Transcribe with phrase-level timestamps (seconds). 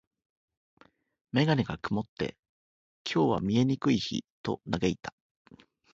[1.31, 2.35] メガネが曇って、
[3.05, 5.13] 「今日は見えにくい日」と嘆いた。